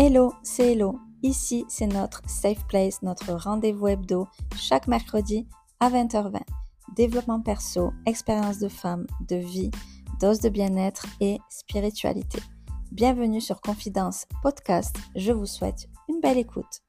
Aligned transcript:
Hello, 0.00 0.32
c'est 0.44 0.74
Hello. 0.74 1.00
Ici, 1.24 1.64
c'est 1.68 1.88
notre 1.88 2.22
Safe 2.28 2.64
Place, 2.68 3.02
notre 3.02 3.32
rendez-vous 3.32 3.88
hebdo, 3.88 4.28
chaque 4.56 4.86
mercredi 4.86 5.48
à 5.80 5.90
20h20. 5.90 6.38
Développement 6.94 7.40
perso, 7.40 7.90
expérience 8.06 8.60
de 8.60 8.68
femme, 8.68 9.08
de 9.28 9.34
vie, 9.34 9.72
dose 10.20 10.38
de 10.38 10.50
bien-être 10.50 11.04
et 11.20 11.38
spiritualité. 11.50 12.38
Bienvenue 12.92 13.40
sur 13.40 13.60
Confidence 13.60 14.26
Podcast. 14.40 14.94
Je 15.16 15.32
vous 15.32 15.46
souhaite 15.46 15.88
une 16.08 16.20
belle 16.20 16.38
écoute. 16.38 16.84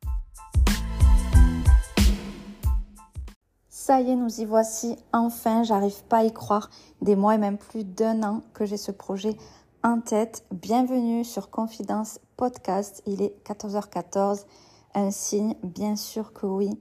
Ça 3.70 4.02
y 4.02 4.12
est, 4.12 4.16
nous 4.16 4.40
y 4.40 4.46
voici. 4.46 4.98
Enfin, 5.14 5.64
j'arrive 5.64 6.04
pas 6.10 6.20
à 6.20 6.24
y 6.26 6.32
croire. 6.32 6.70
Des 7.02 7.16
mois 7.16 7.34
et 7.34 7.40
même 7.40 7.58
plus 7.58 7.86
d'un 7.86 8.22
an 8.22 8.44
que 8.54 8.66
j'ai 8.66 8.78
ce 8.78 8.92
projet 8.92 9.36
en 9.84 10.02
tête. 10.02 10.44
Bienvenue 10.52 11.24
sur 11.24 11.50
Confidence 11.50 12.20
Podcast. 12.36 13.02
Il 13.06 13.22
est 13.22 13.34
14h14. 13.46 14.46
Un 14.94 15.12
signe, 15.12 15.56
bien 15.64 15.96
sûr 15.96 16.34
que 16.34 16.46
oui. 16.46 16.72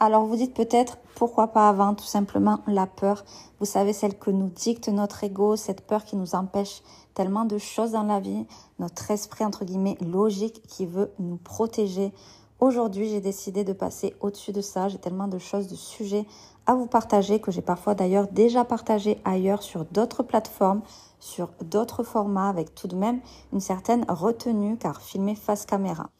Alors 0.00 0.24
vous 0.24 0.36
dites 0.36 0.54
peut-être 0.54 0.96
pourquoi 1.14 1.48
pas 1.48 1.68
avant, 1.68 1.94
tout 1.94 2.04
simplement 2.04 2.60
la 2.66 2.86
peur. 2.86 3.24
Vous 3.60 3.66
savez, 3.66 3.92
celle 3.92 4.18
que 4.18 4.30
nous 4.30 4.48
dicte 4.48 4.88
notre 4.88 5.22
ego, 5.22 5.56
cette 5.56 5.82
peur 5.82 6.04
qui 6.04 6.16
nous 6.16 6.34
empêche 6.34 6.82
tellement 7.14 7.44
de 7.44 7.58
choses 7.58 7.92
dans 7.92 8.02
la 8.02 8.18
vie, 8.18 8.46
notre 8.78 9.10
esprit 9.10 9.44
entre 9.44 9.64
guillemets 9.64 9.98
logique 10.00 10.62
qui 10.66 10.86
veut 10.86 11.12
nous 11.18 11.36
protéger. 11.36 12.12
Aujourd'hui, 12.60 13.08
j'ai 13.08 13.22
décidé 13.22 13.64
de 13.64 13.72
passer 13.72 14.14
au-dessus 14.20 14.52
de 14.52 14.60
ça. 14.60 14.88
J'ai 14.88 14.98
tellement 14.98 15.28
de 15.28 15.38
choses, 15.38 15.66
de 15.66 15.74
sujets 15.74 16.26
à 16.66 16.74
vous 16.74 16.86
partager 16.86 17.40
que 17.40 17.50
j'ai 17.50 17.62
parfois 17.62 17.94
d'ailleurs 17.94 18.28
déjà 18.28 18.66
partagé 18.66 19.18
ailleurs 19.24 19.62
sur 19.62 19.86
d'autres 19.86 20.22
plateformes 20.22 20.82
sur 21.20 21.50
d'autres 21.62 22.02
formats 22.02 22.48
avec 22.48 22.74
tout 22.74 22.88
de 22.88 22.96
même 22.96 23.20
une 23.52 23.60
certaine 23.60 24.04
retenue 24.08 24.76
car 24.76 25.00
filmé 25.00 25.34
face 25.34 25.66
caméra. 25.66 26.10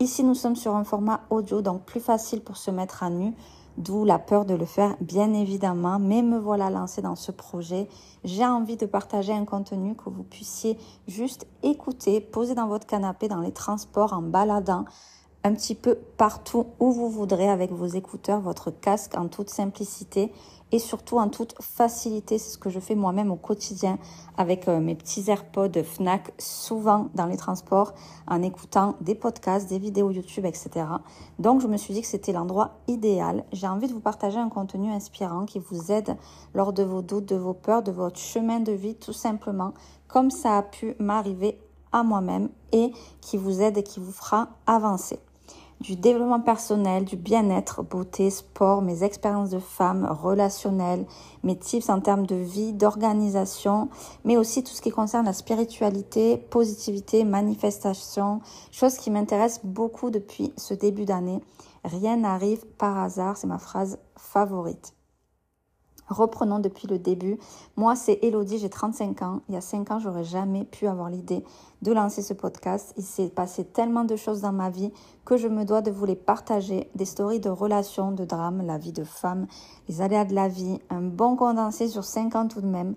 Ici, 0.00 0.24
nous 0.24 0.34
sommes 0.34 0.56
sur 0.56 0.74
un 0.74 0.84
format 0.84 1.20
audio, 1.30 1.62
donc 1.62 1.84
plus 1.84 2.00
facile 2.00 2.40
pour 2.40 2.56
se 2.56 2.70
mettre 2.70 3.02
à 3.02 3.10
nu, 3.10 3.34
d'où 3.76 4.04
la 4.04 4.18
peur 4.18 4.44
de 4.44 4.54
le 4.54 4.64
faire, 4.64 4.96
bien 5.00 5.32
évidemment. 5.32 5.98
Mais 5.98 6.22
me 6.22 6.38
voilà 6.38 6.70
lancée 6.70 7.02
dans 7.02 7.16
ce 7.16 7.32
projet. 7.32 7.88
J'ai 8.24 8.44
envie 8.44 8.76
de 8.76 8.86
partager 8.86 9.32
un 9.32 9.44
contenu 9.44 9.94
que 9.94 10.10
vous 10.10 10.24
puissiez 10.24 10.78
juste 11.06 11.46
écouter, 11.62 12.20
poser 12.20 12.54
dans 12.54 12.66
votre 12.66 12.86
canapé, 12.86 13.28
dans 13.28 13.40
les 13.40 13.52
transports, 13.52 14.12
en 14.12 14.22
baladant, 14.22 14.84
un 15.44 15.54
petit 15.54 15.74
peu 15.74 15.96
partout 16.16 16.66
où 16.78 16.92
vous 16.92 17.08
voudrez 17.08 17.48
avec 17.48 17.72
vos 17.72 17.86
écouteurs, 17.86 18.40
votre 18.40 18.70
casque 18.70 19.16
en 19.16 19.26
toute 19.26 19.50
simplicité 19.50 20.32
et 20.70 20.78
surtout 20.78 21.18
en 21.18 21.28
toute 21.28 21.54
facilité. 21.60 22.38
C'est 22.38 22.50
ce 22.50 22.58
que 22.58 22.70
je 22.70 22.78
fais 22.78 22.94
moi-même 22.94 23.30
au 23.30 23.36
quotidien 23.36 23.98
avec 24.36 24.68
euh, 24.68 24.80
mes 24.80 24.94
petits 24.94 25.24
AirPods 25.28 25.82
Fnac, 25.82 26.32
souvent 26.38 27.08
dans 27.14 27.26
les 27.26 27.36
transports, 27.36 27.92
en 28.28 28.40
écoutant 28.42 28.94
des 29.00 29.14
podcasts, 29.14 29.68
des 29.68 29.78
vidéos 29.78 30.10
YouTube, 30.10 30.46
etc. 30.46 30.86
Donc 31.38 31.60
je 31.60 31.66
me 31.66 31.76
suis 31.76 31.92
dit 31.92 32.02
que 32.02 32.06
c'était 32.06 32.32
l'endroit 32.32 32.78
idéal. 32.86 33.44
J'ai 33.52 33.66
envie 33.66 33.88
de 33.88 33.92
vous 33.92 34.00
partager 34.00 34.38
un 34.38 34.48
contenu 34.48 34.90
inspirant 34.90 35.44
qui 35.44 35.58
vous 35.58 35.90
aide 35.90 36.16
lors 36.54 36.72
de 36.72 36.84
vos 36.84 37.02
doutes, 37.02 37.26
de 37.26 37.36
vos 37.36 37.54
peurs, 37.54 37.82
de 37.82 37.92
votre 37.92 38.18
chemin 38.18 38.60
de 38.60 38.72
vie, 38.72 38.94
tout 38.94 39.12
simplement, 39.12 39.74
comme 40.06 40.30
ça 40.30 40.56
a 40.56 40.62
pu 40.62 40.94
m'arriver 41.00 41.58
à 41.90 42.04
moi-même 42.04 42.48
et 42.70 42.92
qui 43.20 43.36
vous 43.36 43.60
aide 43.60 43.76
et 43.76 43.82
qui 43.82 44.00
vous 44.00 44.12
fera 44.12 44.48
avancer 44.66 45.18
du 45.82 45.96
développement 45.96 46.40
personnel, 46.40 47.04
du 47.04 47.16
bien-être, 47.16 47.82
beauté, 47.82 48.30
sport, 48.30 48.82
mes 48.82 49.02
expériences 49.02 49.50
de 49.50 49.58
femme, 49.58 50.06
relationnelles, 50.08 51.06
mes 51.42 51.58
tips 51.58 51.88
en 51.88 52.00
termes 52.00 52.24
de 52.24 52.36
vie, 52.36 52.72
d'organisation, 52.72 53.88
mais 54.24 54.36
aussi 54.36 54.62
tout 54.62 54.72
ce 54.72 54.80
qui 54.80 54.90
concerne 54.90 55.26
la 55.26 55.32
spiritualité, 55.32 56.36
positivité, 56.36 57.24
manifestation, 57.24 58.40
chose 58.70 58.96
qui 58.96 59.10
m'intéresse 59.10 59.60
beaucoup 59.64 60.10
depuis 60.10 60.52
ce 60.56 60.72
début 60.72 61.04
d'année. 61.04 61.40
Rien 61.84 62.16
n'arrive 62.16 62.64
par 62.78 62.98
hasard, 62.98 63.36
c'est 63.36 63.48
ma 63.48 63.58
phrase 63.58 63.98
favorite. 64.16 64.94
Reprenons 66.08 66.58
depuis 66.58 66.88
le 66.88 66.98
début. 66.98 67.38
Moi, 67.76 67.96
c'est 67.96 68.18
Elodie, 68.22 68.58
j'ai 68.58 68.68
35 68.68 69.22
ans. 69.22 69.40
Il 69.48 69.54
y 69.54 69.58
a 69.58 69.60
5 69.60 69.90
ans, 69.90 69.98
j'aurais 69.98 70.24
jamais 70.24 70.64
pu 70.64 70.86
avoir 70.86 71.08
l'idée 71.08 71.44
de 71.80 71.92
lancer 71.92 72.22
ce 72.22 72.34
podcast. 72.34 72.92
Il 72.96 73.04
s'est 73.04 73.28
passé 73.28 73.64
tellement 73.64 74.04
de 74.04 74.16
choses 74.16 74.40
dans 74.40 74.52
ma 74.52 74.68
vie 74.68 74.92
que 75.24 75.36
je 75.36 75.48
me 75.48 75.64
dois 75.64 75.80
de 75.80 75.90
vous 75.90 76.04
les 76.04 76.16
partager. 76.16 76.90
Des 76.94 77.04
stories 77.04 77.40
de 77.40 77.50
relations, 77.50 78.12
de 78.12 78.24
drames, 78.24 78.66
la 78.66 78.78
vie 78.78 78.92
de 78.92 79.04
femme, 79.04 79.46
les 79.88 80.00
aléas 80.00 80.24
de 80.24 80.34
la 80.34 80.48
vie, 80.48 80.80
un 80.90 81.02
bon 81.02 81.36
condensé 81.36 81.88
sur 81.88 82.04
5 82.04 82.34
ans 82.36 82.48
tout 82.48 82.60
de 82.60 82.66
même. 82.66 82.94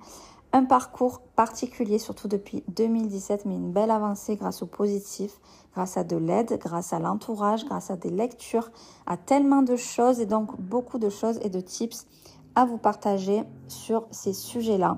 Un 0.51 0.63
parcours 0.63 1.19
particulier, 1.35 1.99
surtout 1.99 2.29
depuis 2.29 2.63
2017, 2.69 3.45
mais 3.45 3.55
une 3.55 3.73
belle 3.73 3.91
avancée 3.91 4.37
grâce 4.37 4.61
au 4.61 4.65
positif, 4.65 5.41
grâce 5.73 5.97
à 5.97 6.05
de 6.05 6.15
l'aide, 6.15 6.57
grâce 6.59 6.93
à 6.93 6.99
l'entourage, 6.99 7.65
grâce 7.65 7.91
à 7.91 7.97
des 7.97 8.09
lectures, 8.09 8.71
à 9.05 9.17
tellement 9.17 9.63
de 9.63 9.75
choses 9.75 10.21
et 10.21 10.25
donc 10.25 10.57
beaucoup 10.61 10.97
de 10.97 11.09
choses 11.09 11.39
et 11.41 11.49
de 11.49 11.59
tips 11.59 12.07
à 12.55 12.65
vous 12.65 12.77
partager 12.77 13.43
sur 13.67 14.05
ces 14.11 14.33
sujets-là. 14.33 14.97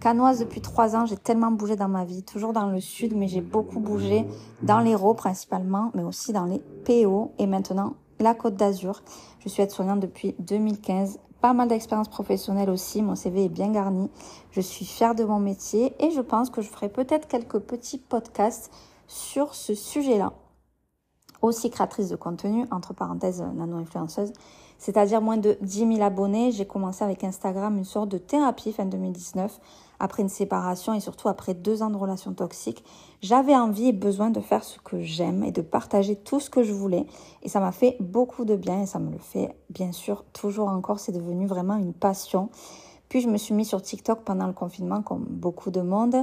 Canoise 0.00 0.40
depuis 0.40 0.60
trois 0.60 0.96
ans, 0.96 1.06
j'ai 1.06 1.16
tellement 1.16 1.52
bougé 1.52 1.76
dans 1.76 1.88
ma 1.88 2.04
vie, 2.04 2.24
toujours 2.24 2.52
dans 2.52 2.66
le 2.66 2.80
sud, 2.80 3.14
mais 3.16 3.28
j'ai 3.28 3.40
beaucoup 3.40 3.78
bougé 3.78 4.26
dans 4.62 4.80
l'Hérault 4.80 5.14
principalement, 5.14 5.92
mais 5.94 6.02
aussi 6.02 6.32
dans 6.32 6.44
les 6.44 6.58
PO 6.84 7.32
et 7.38 7.46
maintenant 7.46 7.94
la 8.18 8.34
Côte 8.34 8.56
d'Azur. 8.56 9.02
Je 9.40 9.48
suis 9.48 9.62
aide-soignante 9.62 10.00
depuis 10.00 10.34
2015, 10.38 11.18
pas 11.40 11.52
mal 11.52 11.68
d'expérience 11.68 12.08
professionnelle 12.08 12.70
aussi, 12.70 13.02
mon 13.02 13.16
CV 13.16 13.44
est 13.44 13.48
bien 13.48 13.70
garni. 13.70 14.08
Je 14.52 14.60
suis 14.60 14.84
fière 14.84 15.14
de 15.14 15.24
mon 15.24 15.40
métier 15.40 15.94
et 15.98 16.10
je 16.10 16.20
pense 16.20 16.50
que 16.50 16.62
je 16.62 16.68
ferai 16.68 16.88
peut-être 16.88 17.26
quelques 17.26 17.58
petits 17.58 17.98
podcasts 17.98 18.72
sur 19.08 19.54
ce 19.54 19.74
sujet-là. 19.74 20.32
Aussi 21.42 21.70
créatrice 21.70 22.08
de 22.08 22.16
contenu, 22.16 22.66
entre 22.70 22.94
parenthèses 22.94 23.44
nano-influenceuse, 23.54 24.32
c'est-à-dire 24.78 25.20
moins 25.20 25.36
de 25.36 25.58
10 25.60 25.94
000 25.94 26.02
abonnés. 26.02 26.52
J'ai 26.52 26.66
commencé 26.66 27.04
avec 27.04 27.24
Instagram 27.24 27.76
une 27.76 27.84
sorte 27.84 28.08
de 28.08 28.18
thérapie 28.18 28.72
fin 28.72 28.84
2019, 28.84 29.60
après 30.00 30.22
une 30.22 30.28
séparation 30.28 30.94
et 30.94 31.00
surtout 31.00 31.28
après 31.28 31.54
deux 31.54 31.82
ans 31.82 31.90
de 31.90 31.96
relations 31.96 32.32
toxiques. 32.32 32.84
J'avais 33.22 33.54
envie 33.54 33.88
et 33.88 33.92
besoin 33.92 34.30
de 34.30 34.40
faire 34.40 34.64
ce 34.64 34.78
que 34.80 35.00
j'aime 35.00 35.44
et 35.44 35.52
de 35.52 35.62
partager 35.62 36.16
tout 36.16 36.40
ce 36.40 36.50
que 36.50 36.64
je 36.64 36.72
voulais. 36.72 37.06
Et 37.42 37.48
ça 37.48 37.60
m'a 37.60 37.70
fait 37.70 37.96
beaucoup 38.00 38.44
de 38.44 38.56
bien 38.56 38.82
et 38.82 38.86
ça 38.86 38.98
me 38.98 39.10
le 39.10 39.18
fait 39.18 39.56
bien 39.70 39.92
sûr 39.92 40.24
toujours 40.32 40.68
encore. 40.68 40.98
C'est 40.98 41.12
devenu 41.12 41.46
vraiment 41.46 41.76
une 41.76 41.92
passion. 41.92 42.50
Puis 43.08 43.20
je 43.20 43.28
me 43.28 43.36
suis 43.36 43.54
mis 43.54 43.64
sur 43.64 43.82
TikTok 43.82 44.22
pendant 44.24 44.46
le 44.46 44.52
confinement 44.52 45.02
comme 45.02 45.24
beaucoup 45.28 45.70
de 45.70 45.80
monde 45.80 46.16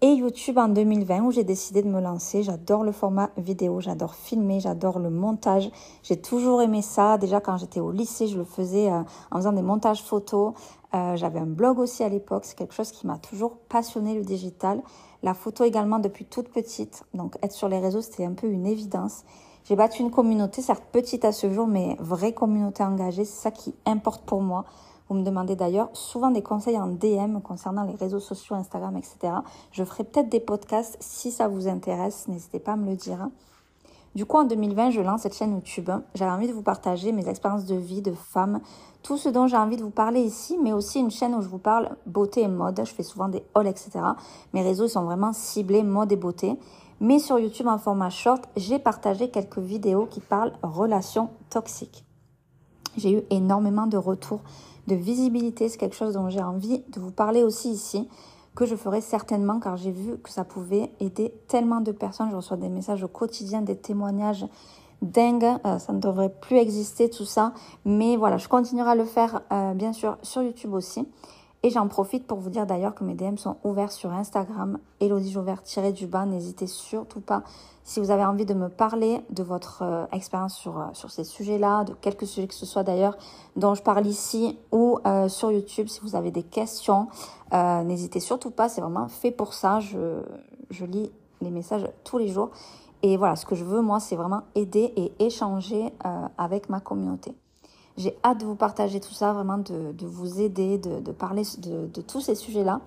et 0.00 0.12
YouTube 0.12 0.58
en 0.58 0.68
2020 0.68 1.22
où 1.22 1.32
j'ai 1.32 1.42
décidé 1.42 1.82
de 1.82 1.88
me 1.88 2.00
lancer. 2.00 2.44
J'adore 2.44 2.84
le 2.84 2.92
format 2.92 3.30
vidéo, 3.36 3.80
j'adore 3.80 4.14
filmer, 4.14 4.60
j'adore 4.60 5.00
le 5.00 5.10
montage. 5.10 5.70
J'ai 6.04 6.20
toujours 6.20 6.62
aimé 6.62 6.82
ça. 6.82 7.18
Déjà 7.18 7.40
quand 7.40 7.56
j'étais 7.56 7.80
au 7.80 7.90
lycée, 7.90 8.28
je 8.28 8.38
le 8.38 8.44
faisais 8.44 8.90
euh, 8.90 9.02
en 9.32 9.36
faisant 9.36 9.52
des 9.52 9.62
montages 9.62 10.02
photos. 10.02 10.54
Euh, 10.94 11.16
j'avais 11.16 11.40
un 11.40 11.46
blog 11.46 11.80
aussi 11.80 12.04
à 12.04 12.08
l'époque. 12.08 12.44
C'est 12.44 12.56
quelque 12.56 12.74
chose 12.74 12.92
qui 12.92 13.08
m'a 13.08 13.18
toujours 13.18 13.56
passionné 13.68 14.14
le 14.14 14.22
digital. 14.22 14.80
La 15.24 15.34
photo 15.34 15.64
également 15.64 15.98
depuis 15.98 16.26
toute 16.26 16.48
petite. 16.48 17.04
Donc 17.12 17.36
être 17.42 17.52
sur 17.52 17.68
les 17.68 17.80
réseaux, 17.80 18.00
c'était 18.00 18.24
un 18.24 18.34
peu 18.34 18.46
une 18.46 18.66
évidence. 18.66 19.24
J'ai 19.64 19.76
battu 19.76 20.02
une 20.02 20.10
communauté, 20.10 20.62
certes 20.62 20.84
petite 20.92 21.24
à 21.24 21.32
ce 21.32 21.50
jour, 21.50 21.66
mais 21.66 21.96
vraie 22.00 22.32
communauté 22.32 22.82
engagée. 22.82 23.24
C'est 23.24 23.42
ça 23.42 23.50
qui 23.50 23.74
importe 23.86 24.24
pour 24.24 24.40
moi. 24.40 24.64
Vous 25.08 25.14
me 25.14 25.22
demandez 25.22 25.56
d'ailleurs 25.56 25.88
souvent 25.94 26.30
des 26.30 26.42
conseils 26.42 26.78
en 26.78 26.88
DM 26.88 27.40
concernant 27.40 27.84
les 27.84 27.94
réseaux 27.94 28.20
sociaux, 28.20 28.56
Instagram, 28.56 28.96
etc. 28.96 29.34
Je 29.72 29.84
ferai 29.84 30.04
peut-être 30.04 30.28
des 30.28 30.40
podcasts 30.40 30.96
si 31.00 31.30
ça 31.30 31.48
vous 31.48 31.66
intéresse. 31.66 32.28
N'hésitez 32.28 32.58
pas 32.58 32.72
à 32.72 32.76
me 32.76 32.90
le 32.90 32.96
dire. 32.96 33.28
Du 34.14 34.26
coup, 34.26 34.38
en 34.38 34.44
2020, 34.44 34.90
je 34.90 35.00
lance 35.00 35.22
cette 35.22 35.34
chaîne 35.34 35.52
YouTube. 35.52 35.90
J'avais 36.14 36.30
envie 36.30 36.48
de 36.48 36.52
vous 36.52 36.62
partager 36.62 37.12
mes 37.12 37.28
expériences 37.28 37.66
de 37.66 37.76
vie, 37.76 38.02
de 38.02 38.12
femme, 38.12 38.60
tout 39.02 39.16
ce 39.16 39.28
dont 39.28 39.46
j'ai 39.46 39.56
envie 39.56 39.76
de 39.76 39.82
vous 39.82 39.90
parler 39.90 40.20
ici, 40.20 40.58
mais 40.62 40.72
aussi 40.72 40.98
une 40.98 41.10
chaîne 41.10 41.34
où 41.34 41.42
je 41.42 41.48
vous 41.48 41.58
parle 41.58 41.96
beauté 42.06 42.42
et 42.42 42.48
mode. 42.48 42.80
Je 42.84 42.92
fais 42.92 43.02
souvent 43.02 43.28
des 43.28 43.44
hauls, 43.54 43.66
etc. 43.66 44.00
Mes 44.54 44.62
réseaux 44.62 44.88
sont 44.88 45.04
vraiment 45.04 45.32
ciblés 45.32 45.82
mode 45.82 46.10
et 46.10 46.16
beauté. 46.16 46.58
Mais 47.00 47.18
sur 47.18 47.38
YouTube 47.38 47.68
en 47.68 47.78
format 47.78 48.10
short, 48.10 48.48
j'ai 48.56 48.78
partagé 48.78 49.30
quelques 49.30 49.58
vidéos 49.58 50.06
qui 50.06 50.20
parlent 50.20 50.52
relations 50.62 51.30
toxiques. 51.48 52.04
J'ai 52.96 53.12
eu 53.12 53.22
énormément 53.30 53.86
de 53.86 53.96
retours 53.96 54.40
de 54.88 54.96
visibilité. 54.96 55.68
C'est 55.68 55.78
quelque 55.78 55.94
chose 55.94 56.14
dont 56.14 56.28
j'ai 56.28 56.42
envie 56.42 56.82
de 56.88 56.98
vous 56.98 57.12
parler 57.12 57.44
aussi 57.44 57.70
ici, 57.70 58.08
que 58.56 58.66
je 58.66 58.74
ferai 58.74 59.00
certainement 59.00 59.60
car 59.60 59.76
j'ai 59.76 59.92
vu 59.92 60.18
que 60.18 60.30
ça 60.30 60.42
pouvait 60.42 60.90
aider 60.98 61.32
tellement 61.46 61.80
de 61.80 61.92
personnes. 61.92 62.30
Je 62.30 62.36
reçois 62.36 62.56
des 62.56 62.68
messages 62.68 63.04
au 63.04 63.08
quotidien, 63.08 63.62
des 63.62 63.76
témoignages 63.76 64.46
dingues. 65.00 65.56
Euh, 65.64 65.78
ça 65.78 65.92
ne 65.92 66.00
devrait 66.00 66.34
plus 66.40 66.56
exister 66.56 67.08
tout 67.08 67.24
ça. 67.24 67.52
Mais 67.84 68.16
voilà, 68.16 68.38
je 68.38 68.48
continuerai 68.48 68.90
à 68.90 68.94
le 68.96 69.04
faire 69.04 69.42
euh, 69.52 69.74
bien 69.74 69.92
sûr 69.92 70.18
sur 70.22 70.42
YouTube 70.42 70.72
aussi. 70.72 71.06
Et 71.64 71.70
j'en 71.70 71.88
profite 71.88 72.24
pour 72.24 72.38
vous 72.38 72.50
dire 72.50 72.66
d'ailleurs 72.66 72.94
que 72.94 73.02
mes 73.02 73.14
DM 73.14 73.36
sont 73.36 73.56
ouverts 73.64 73.90
sur 73.90 74.12
Instagram, 74.12 74.78
Elodie 75.00 75.32
Jouvert-du 75.32 76.06
bas. 76.06 76.24
N'hésitez 76.24 76.68
surtout 76.68 77.20
pas, 77.20 77.42
si 77.82 77.98
vous 77.98 78.12
avez 78.12 78.24
envie 78.24 78.44
de 78.44 78.54
me 78.54 78.68
parler 78.68 79.24
de 79.30 79.42
votre 79.42 79.82
euh, 79.82 80.04
expérience 80.12 80.54
sur, 80.54 80.78
euh, 80.78 80.84
sur 80.92 81.10
ces 81.10 81.24
sujets-là, 81.24 81.82
de 81.82 81.94
quelques 81.94 82.28
sujets 82.28 82.46
que 82.46 82.54
ce 82.54 82.64
soit 82.64 82.84
d'ailleurs 82.84 83.18
dont 83.56 83.74
je 83.74 83.82
parle 83.82 84.06
ici 84.06 84.56
ou 84.70 85.00
euh, 85.04 85.28
sur 85.28 85.50
YouTube, 85.50 85.88
si 85.88 86.00
vous 86.00 86.14
avez 86.14 86.30
des 86.30 86.44
questions, 86.44 87.08
n'hésitez 87.52 88.20
surtout 88.20 88.52
pas, 88.52 88.68
c'est 88.68 88.80
vraiment 88.80 89.08
fait 89.08 89.32
pour 89.32 89.52
ça. 89.52 89.80
Je, 89.80 90.22
je 90.70 90.84
lis 90.84 91.10
les 91.40 91.50
messages 91.50 91.88
tous 92.04 92.18
les 92.18 92.28
jours 92.28 92.50
Et 93.02 93.16
voilà, 93.16 93.34
ce 93.34 93.46
que 93.46 93.56
je 93.56 93.64
veux, 93.64 93.80
moi, 93.80 93.98
c'est 93.98 94.16
vraiment 94.16 94.42
aider 94.54 94.92
et 94.96 95.12
échanger 95.18 95.92
avec 96.36 96.68
ma 96.68 96.80
communauté. 96.80 97.34
J'ai 97.98 98.16
hâte 98.24 98.38
de 98.38 98.46
vous 98.46 98.54
partager 98.54 99.00
tout 99.00 99.12
ça, 99.12 99.32
vraiment 99.32 99.58
de, 99.58 100.06
vous 100.06 100.40
aider, 100.40 100.78
de, 100.78 101.10
parler 101.10 101.42
de, 101.58 102.00
tous 102.00 102.20
ces 102.20 102.36
sujets-là. 102.36 102.80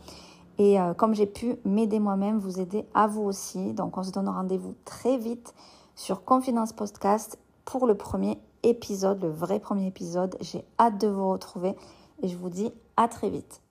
Et 0.57 0.79
euh, 0.79 0.93
comme 0.93 1.13
j'ai 1.13 1.25
pu 1.25 1.57
m'aider 1.65 1.99
moi-même, 1.99 2.39
vous 2.39 2.61
aider 2.61 2.85
à 2.93 3.07
vous 3.07 3.21
aussi. 3.21 3.73
Donc 3.73 3.97
on 3.97 4.03
se 4.03 4.11
donne 4.11 4.29
rendez-vous 4.29 4.73
très 4.85 5.17
vite 5.17 5.53
sur 5.95 6.23
Confidence 6.23 6.71
Podcast 6.71 7.37
pour 7.65 7.87
le 7.87 7.95
premier 7.95 8.39
épisode, 8.63 9.21
le 9.21 9.29
vrai 9.29 9.59
premier 9.59 9.85
épisode. 9.85 10.37
J'ai 10.39 10.63
hâte 10.79 10.99
de 11.01 11.09
vous 11.09 11.29
retrouver 11.29 11.75
et 12.21 12.29
je 12.29 12.37
vous 12.37 12.49
dis 12.49 12.71
à 12.95 13.09
très 13.09 13.29
vite. 13.29 13.61